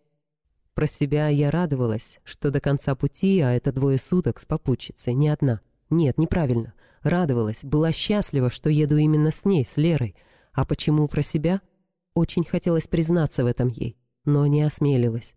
[0.74, 5.28] Про себя я радовалась, что до конца пути, а это двое суток с попутчицей, не
[5.28, 5.60] одна.
[5.90, 6.73] Нет, неправильно.
[7.04, 10.16] Радовалась, была счастлива, что еду именно с ней, с Лерой.
[10.52, 11.60] А почему про себя?
[12.14, 15.34] Очень хотелось признаться в этом ей, но не осмелилась.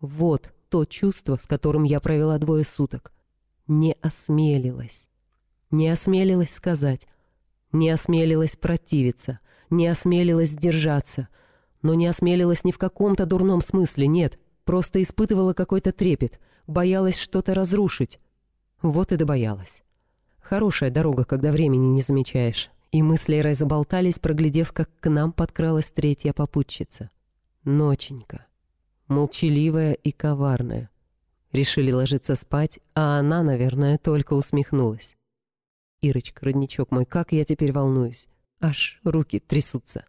[0.00, 3.12] Вот то чувство, с которым я провела двое суток.
[3.68, 5.08] Не осмелилась.
[5.70, 7.06] Не осмелилась сказать.
[7.70, 9.38] Не осмелилась противиться
[9.70, 11.28] не осмелилась сдержаться.
[11.82, 14.38] Но не осмелилась ни в каком-то дурном смысле, нет.
[14.64, 18.18] Просто испытывала какой-то трепет, боялась что-то разрушить.
[18.82, 19.82] Вот и добоялась.
[20.48, 22.70] Хорошая дорога, когда времени не замечаешь.
[22.90, 27.10] И мы с Лерой заболтались, проглядев, как к нам подкралась третья попутчица.
[27.64, 28.46] Ноченька.
[29.08, 30.88] Молчаливая и коварная.
[31.52, 35.18] Решили ложиться спать, а она, наверное, только усмехнулась.
[36.00, 38.26] «Ирочка, родничок мой, как я теперь волнуюсь.
[38.58, 40.06] Аж руки трясутся.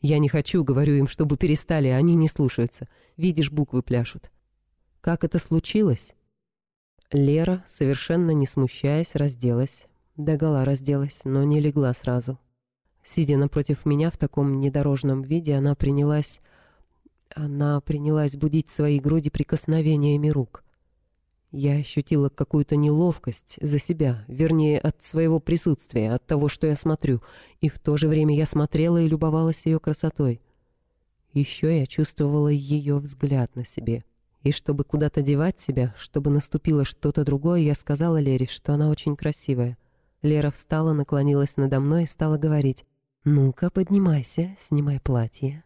[0.00, 2.88] Я не хочу, говорю им, чтобы перестали, а они не слушаются.
[3.18, 4.30] Видишь, буквы пляшут.
[5.02, 6.14] Как это случилось?»
[7.14, 9.86] Лера, совершенно не смущаясь, разделась.
[10.16, 12.40] Догола разделась, но не легла сразу.
[13.04, 16.40] Сидя напротив меня в таком недорожном виде, она принялась...
[17.36, 20.64] Она принялась будить свои груди прикосновениями рук.
[21.52, 27.22] Я ощутила какую-то неловкость за себя, вернее, от своего присутствия, от того, что я смотрю,
[27.60, 30.40] и в то же время я смотрела и любовалась ее красотой.
[31.32, 34.04] Еще я чувствовала ее взгляд на себе.
[34.44, 39.16] И чтобы куда-то девать себя, чтобы наступило что-то другое, я сказала Лере, что она очень
[39.16, 39.78] красивая.
[40.20, 42.84] Лера встала, наклонилась надо мной и стала говорить.
[43.24, 45.64] «Ну-ка, поднимайся, снимай платье».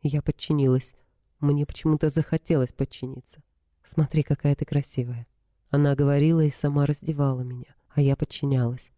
[0.00, 0.94] Я подчинилась.
[1.40, 3.42] Мне почему-то захотелось подчиниться.
[3.82, 5.26] «Смотри, какая ты красивая».
[5.70, 8.92] Она говорила и сама раздевала меня, а я подчинялась.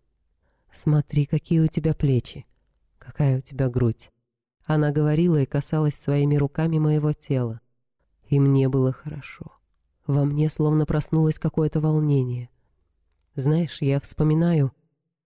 [0.71, 2.45] «Смотри, какие у тебя плечи,
[2.99, 4.11] какая у тебя грудь».
[4.67, 7.62] Она говорила и касалась своими руками моего тела.
[8.33, 9.45] И мне было хорошо.
[10.07, 12.49] Во мне словно проснулось какое-то волнение.
[13.35, 14.73] Знаешь, я вспоминаю,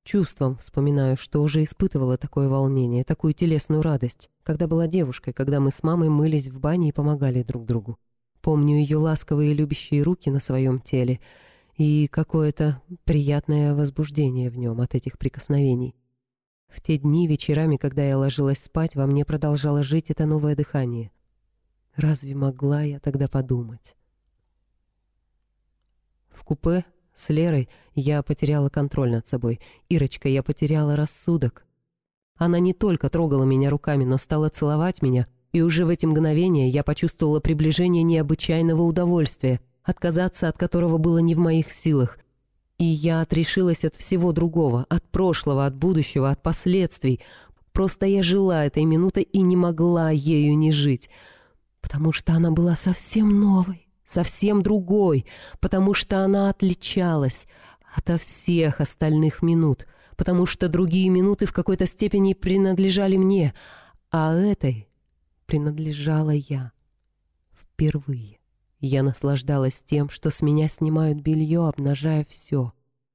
[0.03, 5.71] чувством вспоминаю, что уже испытывала такое волнение, такую телесную радость, когда была девушкой, когда мы
[5.71, 7.97] с мамой мылись в бане и помогали друг другу.
[8.40, 11.21] Помню ее ласковые любящие руки на своем теле
[11.77, 15.95] и какое-то приятное возбуждение в нем от этих прикосновений.
[16.66, 21.12] В те дни вечерами, когда я ложилась спать, во мне продолжало жить это новое дыхание.
[21.96, 23.96] Разве могла я тогда подумать?
[26.28, 29.61] В купе с Лерой я потеряла контроль над собой.
[29.88, 31.64] Ирочка, я потеряла рассудок.
[32.37, 36.68] Она не только трогала меня руками, но стала целовать меня, и уже в эти мгновения
[36.68, 42.18] я почувствовала приближение необычайного удовольствия, отказаться от которого было не в моих силах.
[42.76, 47.22] И я отрешилась от всего другого, от прошлого, от будущего, от последствий.
[47.72, 51.09] Просто я жила этой минутой и не могла ею не жить—
[51.87, 55.25] потому что она была совсем новой, совсем другой,
[55.61, 57.46] потому что она отличалась
[57.94, 63.55] ото всех остальных минут, потому что другие минуты в какой-то степени принадлежали мне,
[64.11, 64.88] а этой
[65.46, 66.72] принадлежала я.
[67.53, 68.40] Впервые
[68.81, 72.72] я наслаждалась тем, что с меня снимают белье, обнажая все,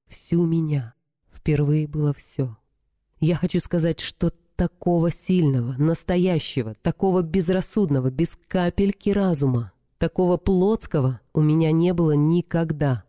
[0.07, 0.93] всю меня.
[1.29, 2.55] Впервые было все.
[3.19, 4.31] Я хочу сказать, что
[4.61, 13.03] такого сильного, настоящего, такого безрассудного, без капельки разума, такого плотского у меня не было никогда.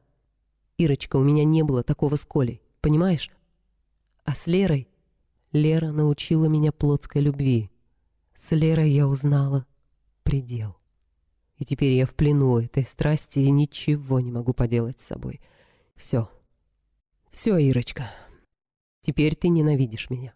[0.78, 3.30] Ирочка, у меня не было такого с Колей, понимаешь?
[4.24, 4.88] А с Лерой?
[5.52, 7.70] Лера научила меня плотской любви.
[8.34, 9.66] С Лерой я узнала
[10.22, 10.78] предел.
[11.58, 15.42] И теперь я в плену этой страсти и ничего не могу поделать с собой.
[15.96, 16.30] Все.
[17.30, 18.10] Все, Ирочка.
[19.02, 20.32] Теперь ты ненавидишь меня.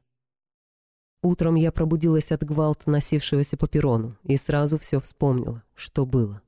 [1.23, 6.43] Утром я пробудилась от гвалта, носившегося по перрону, и сразу все вспомнила, что было.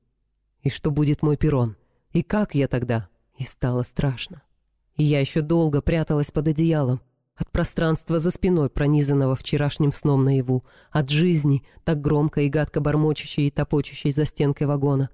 [0.61, 1.75] И что будет мой перрон.
[2.11, 3.09] И как я тогда?
[3.37, 4.41] И стало страшно.
[4.95, 7.01] И я еще долго пряталась под одеялом,
[7.39, 13.47] от пространства за спиной, пронизанного вчерашним сном наяву, от жизни, так громко и гадко бормочущей
[13.47, 15.09] и топочущей за стенкой вагона,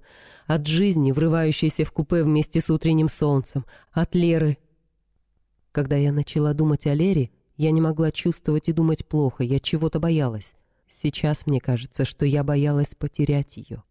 [0.48, 4.58] от жизни, врывающейся в купе вместе с утренним солнцем, от Леры.
[5.70, 9.98] Когда я начала думать о Лере, я не могла чувствовать и думать плохо, я чего-то
[9.98, 10.54] боялась.
[10.88, 13.82] Сейчас мне кажется, что я боялась потерять ее.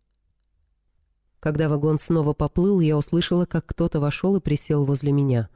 [1.39, 5.49] Когда вагон снова поплыл, я услышала, как кто-то вошел и присел возле меня.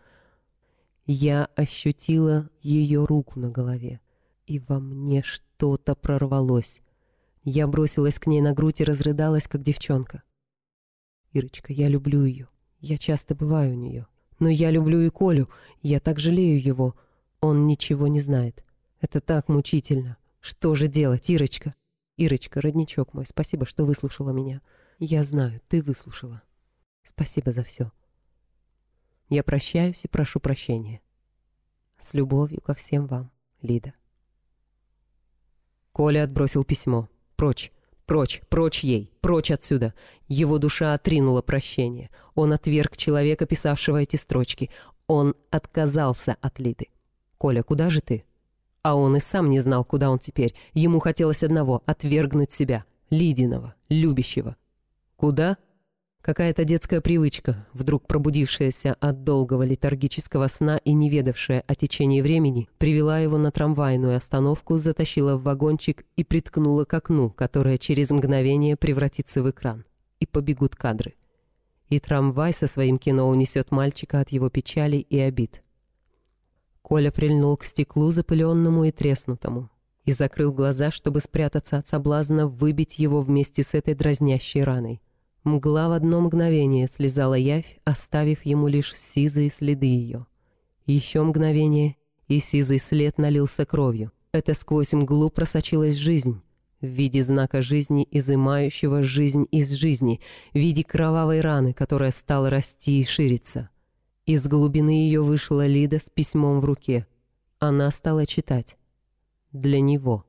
[1.06, 4.00] Я ощутила ее руку на голове,
[4.46, 6.82] и во мне что-то прорвалось.
[7.44, 10.22] Я бросилась к ней на грудь и разрыдалась, как девчонка.
[11.34, 12.48] «Ирочка, я люблю ее.
[12.80, 14.08] Я часто бываю у нее.
[14.40, 15.50] Но я люблю и Колю.
[15.82, 16.96] Я так жалею его.
[17.42, 18.64] Он ничего не знает.
[19.00, 20.18] Это так мучительно.
[20.42, 21.76] Что же делать, Ирочка?
[22.18, 24.62] Ирочка, родничок мой, спасибо, что выслушала меня.
[24.98, 26.42] Я знаю, ты выслушала.
[27.04, 27.92] Спасибо за все.
[29.30, 31.02] Я прощаюсь и прошу прощения.
[31.98, 33.94] С любовью ко всем вам, Лида.
[35.94, 37.08] Коля отбросил письмо.
[37.36, 37.72] Прочь,
[38.06, 39.94] прочь, прочь ей, прочь отсюда.
[40.28, 42.10] Его душа отринула прощение.
[42.36, 44.70] Он отверг человека, писавшего эти строчки.
[45.08, 46.88] Он отказался от Лиды.
[47.40, 48.26] «Коля, куда же ты?»
[48.84, 50.54] А он и сам не знал, куда он теперь.
[50.74, 54.58] Ему хотелось одного— отвергнуть себя, Лидиного, любящего.
[55.16, 55.58] «Куда?»
[56.22, 62.68] Какая-то детская привычка, вдруг пробудившаяся от долгого летаргического сна и не ведавшая о течении времени,
[62.78, 68.76] привела его на трамвайную остановку, затащила в вагончик и приткнула к окну, которое через мгновение
[68.76, 69.86] превратится в экран.
[70.20, 71.16] И побегут кадры.
[71.88, 75.64] И трамвай со своим кино унесет мальчика от его печали и обид.
[76.82, 79.70] Коля прильнул к стеклу запыленному и треснутому
[80.06, 85.02] и закрыл глаза, чтобы спрятаться от соблазна выбить его вместе с этой дразнящей раной.
[85.44, 90.26] Мгла в одно мгновение слезала явь, оставив ему лишь сизые следы ее.
[90.86, 91.96] Еще мгновение,
[92.28, 94.12] и сизый след налился кровью.
[94.32, 96.42] Это сквозь мглу просочилась жизнь,
[96.82, 100.22] в виде знака жизни, изымающего жизнь из жизни,
[100.54, 103.70] в виде кровавой раны, которая стала расти и шириться.
[104.30, 107.08] Из глубины ее вышла Лида с письмом в руке.
[107.58, 108.78] Она стала читать.
[109.54, 110.24] Для него.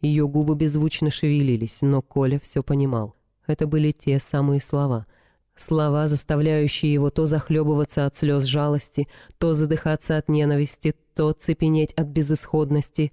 [0.00, 3.14] Ее губы беззвучно шевелились, но Коля все понимал.
[3.46, 5.06] Это были те самые слова.
[5.54, 12.06] Слова, заставляющие его то захлебываться от слез жалости, то задыхаться от ненависти, то цепенеть от
[12.06, 13.12] безысходности.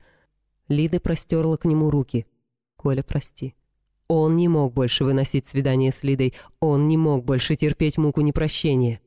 [0.69, 2.25] Лида простерла к нему руки.
[2.77, 3.55] «Коля, прости».
[4.07, 9.01] Он не мог больше выносить свидание с Лидой, он не мог больше терпеть муку непрощения.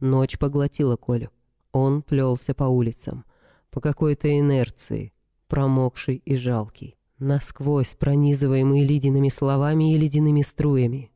[0.00, 1.30] Ночь поглотила Колю.
[1.72, 3.24] Он плелся по улицам,
[3.70, 5.12] по какой-то инерции,
[5.46, 11.12] промокший и жалкий насквозь пронизываемый ледяными словами и ледяными струями,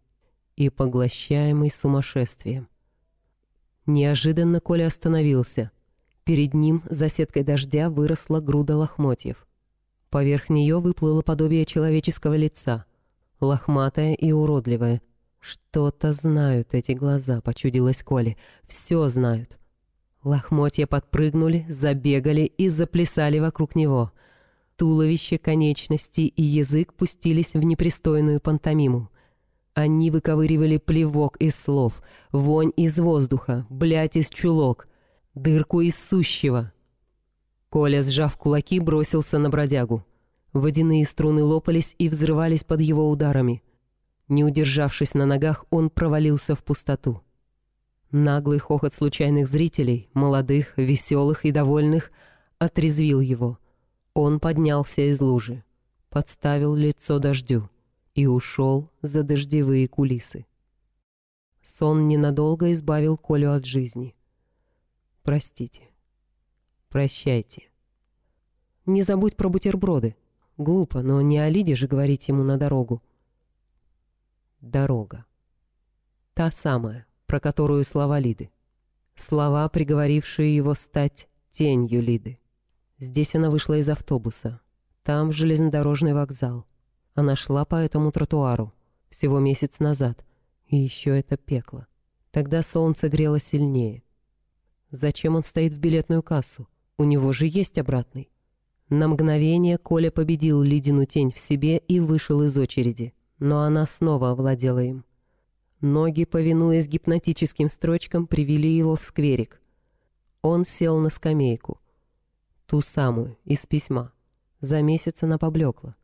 [0.55, 2.68] и поглощаемый сумасшествием.
[3.87, 5.70] Неожиданно Коля остановился.
[6.24, 9.47] Перед ним за сеткой дождя выросла груда лохмотьев.
[10.11, 12.85] Поверх нее выплыло подобие человеческого лица,
[13.41, 15.03] лохматое и уродливое.
[15.45, 18.36] Что-то знают эти глаза, почудилось Коле,
[18.66, 19.59] все знают.
[20.22, 24.12] Лохмотья подпрыгнули, забегали и заплясали вокруг него—
[24.76, 29.09] Туловище, конечности и язык пустились в непристойную пантомиму.
[29.72, 34.88] Они выковыривали плевок из слов, вонь из воздуха, блять из чулок,
[35.34, 36.72] дырку из сущего.
[37.68, 40.05] Коля, сжав кулаки, бросился на бродягу.
[40.53, 43.62] Водяные струны лопались и взрывались под его ударами.
[44.29, 47.22] Не удержавшись на ногах, он провалился в пустоту.
[48.11, 52.11] Наглый хохот случайных зрителей, молодых, веселых и довольных,
[52.59, 53.59] отрезвил его—
[54.16, 55.64] он поднялся из лужи,
[56.09, 57.68] подставил лицо дождю
[58.14, 60.47] и ушел за дождевые кулисы.
[61.62, 64.14] Сон ненадолго избавил Колю от жизни.
[65.25, 65.83] Простите.
[66.89, 67.64] Прощайте.
[68.87, 70.14] Не забудь про бутерброды.
[70.59, 73.03] Глупо, но не о Лиде же говорить ему на дорогу.
[74.65, 75.27] Дорога.
[76.33, 78.51] Та самая, про которую слова Лиды.
[79.15, 82.39] Слова, приговорившие его стать тенью Лиды.
[82.99, 84.62] Здесь она вышла из автобуса.
[85.03, 86.65] Там железнодорожный вокзал.
[87.15, 88.73] Она шла по этому тротуару.
[89.11, 90.25] Всего месяц назад.
[90.67, 91.87] И еще это пекло.
[92.31, 94.03] Тогда солнце грело сильнее.
[94.91, 96.69] Зачем он стоит в билетную кассу?
[96.97, 98.31] У него же есть обратный.
[98.89, 103.12] На мгновение Коля победил Лидину тень в себе и вышел из очереди.
[103.39, 105.05] Но она снова овладела им.
[105.80, 109.61] Ноги, повинуясь гипнотическим строчкам, привели его в скверик.
[110.41, 111.78] Он сел на скамейку.
[112.66, 114.12] Ту самую, из письма.
[114.61, 115.95] За месяц она поблекла.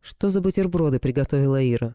[0.00, 1.94] Что за бутерброды приготовила Ира?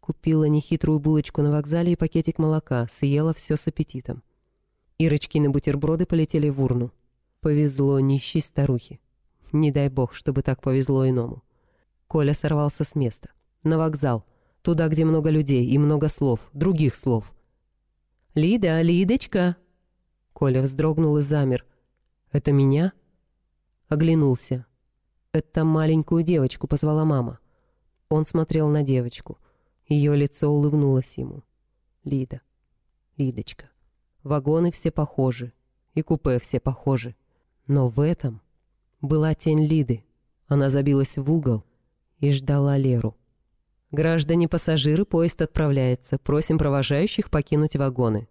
[0.00, 4.22] Купила нехитрую булочку на вокзале и пакетик молока, съела все с аппетитом.
[4.98, 6.92] Ирочкины бутерброды полетели в урну.
[7.40, 8.98] Повезло нищей старухе.
[9.52, 11.42] Не дай бог, чтобы так повезло иному.
[12.08, 13.30] Коля сорвался с места.
[13.64, 14.24] На вокзал.
[14.62, 17.34] Туда, где много людей и много слов, других слов.
[18.34, 19.56] «Лида, Лидочка!»
[20.32, 21.66] Коля вздрогнул и замер.
[22.30, 22.92] «Это меня?»
[23.88, 24.66] Оглянулся.
[25.32, 27.38] «Это маленькую девочку»,— позвала мама.
[28.08, 29.38] Он смотрел на девочку.
[29.86, 31.42] Ее лицо улыбнулось ему.
[32.04, 32.40] Лида.
[33.16, 33.70] Лидочка.
[34.22, 35.52] Вагоны все похожи.
[35.94, 37.14] И купе все похожи.
[37.66, 38.40] Но в этом
[39.00, 40.04] была тень Лиды.
[40.46, 41.64] Она забилась в угол
[42.18, 43.16] и ждала Леру.
[43.94, 46.18] «Граждане-пассажиры, поезд отправляется.
[46.18, 48.26] Просим провожающих покинуть вагоны».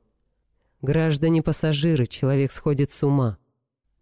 [0.82, 3.38] «Граждане-пассажиры, человек сходит с ума.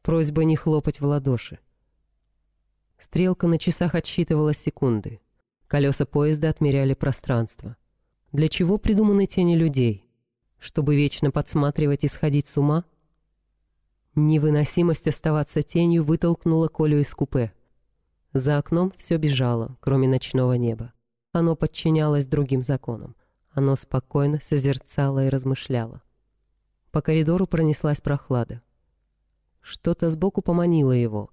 [0.01, 1.59] Просьба не хлопать в ладоши.
[2.97, 5.22] Стрелка на часах отсчитывала секунды.
[5.68, 7.78] Колеса поезда отмеряли пространство.
[8.32, 10.03] Для чего придуманы тени людей?
[10.57, 12.86] Чтобы вечно подсматривать и сходить с ума?
[14.16, 17.53] Невыносимость оставаться тенью вытолкнула Колю из купе.
[18.34, 20.93] За окном все бежало, кроме ночного неба.
[21.32, 23.16] Оно подчинялось другим законам.
[23.52, 26.02] Оно спокойно созерцало и размышляло.
[26.92, 28.62] По коридору пронеслась прохлада.
[29.62, 31.30] Что-то сбоку поманило его.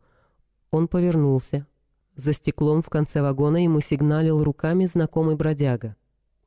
[0.70, 1.66] Он повернулся.
[2.14, 5.96] За стеклом в конце вагона ему сигналил руками знакомый бродяга.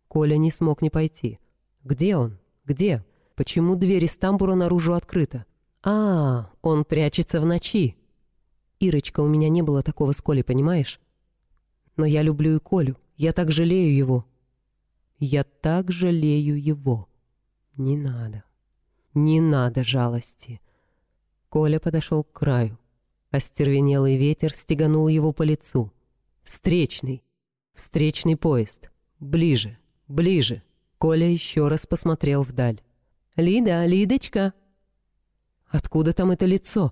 [0.08, 1.39] Коля не смог не пойти.
[1.84, 2.39] Где он?
[2.66, 3.06] Где?
[3.36, 5.45] Почему дверь из тамбура наружу открыта?
[5.84, 7.97] А, он прячется в ночи.
[8.80, 10.99] Ирочка, у меня не было такого с Колей, понимаешь?
[11.97, 12.97] Но я люблю и Колю.
[13.22, 14.26] Я так жалею его.
[15.19, 17.07] Я так жалею его.
[17.78, 18.43] Не надо.
[19.13, 20.59] Не надо жалости.
[21.47, 22.80] Коля подошел к краю.
[23.30, 25.93] Остервенелый ветер стеганул его по лицу.
[26.41, 27.24] Встречный.
[27.76, 28.89] Встречный поезд.
[29.19, 29.78] Ближе.
[30.07, 30.63] Ближе.
[30.97, 32.82] Коля еще раз посмотрел вдаль.
[33.36, 34.51] «Лида, Лидочка!»
[35.67, 36.91] «Откуда там это лицо?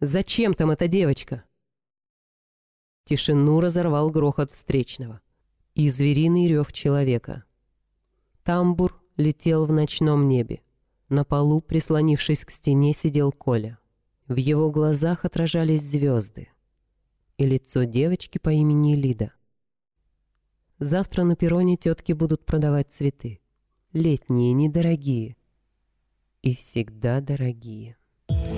[0.00, 1.44] Зачем там эта девочка?»
[3.04, 5.20] Тишину разорвал грохот встречного
[5.74, 7.44] и звериный рев человека.
[8.42, 10.60] Тамбур летел в ночном небе.
[11.08, 13.78] На полу, прислонившись к стене, сидел Коля.
[14.28, 16.48] В его глазах отражались звезды
[17.36, 19.32] и лицо девочки по имени Лида.
[20.78, 23.40] Завтра на перроне тетки будут продавать цветы.
[23.92, 25.36] Летние, недорогие.
[26.42, 27.96] И всегда дорогие.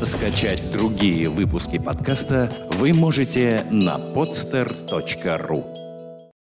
[0.02, 5.81] Скачать другие выпуски подкаста вы можете на podster.ru